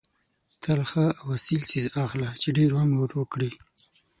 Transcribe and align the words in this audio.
تل 0.61 0.79
ښه 0.89 1.05
او 1.19 1.25
اصیل 1.37 1.61
څیز 1.71 1.85
اخله 2.03 2.29
چې 2.41 2.49
ډېر 2.57 2.69
عمر 2.79 3.09
وکړي. 3.19 3.51